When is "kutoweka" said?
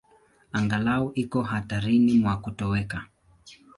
2.43-2.99